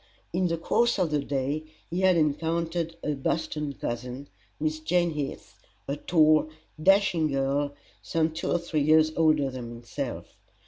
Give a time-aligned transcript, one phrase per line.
[0.33, 5.59] In the course of the day he had encountered a Boston cousin, Miss Jane Heath,
[5.87, 6.49] a tall,
[6.81, 10.25] dashing girl, some two or three years older than himself.